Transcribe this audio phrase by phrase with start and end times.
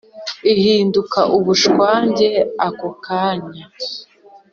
[0.53, 2.29] ihinduka ubushwange
[2.67, 3.63] ako kanya